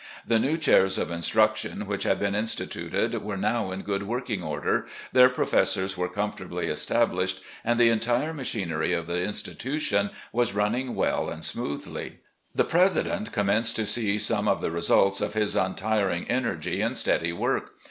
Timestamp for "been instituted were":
2.19-3.37